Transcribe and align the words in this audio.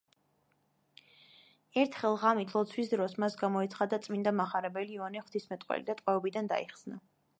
ერთხელ, 1.81 2.17
ღამით, 2.23 2.55
ლოცვის 2.57 2.89
დროს, 2.93 3.15
მას 3.25 3.37
გამოეცხადა 3.43 3.99
წმინდა 4.07 4.33
მახარებელი 4.41 4.97
იოანე 4.99 5.23
ღვთისმეტყველი 5.27 5.87
და 5.91 5.99
ტყვეობიდან 6.01 6.51
დაიხსნა. 6.55 6.99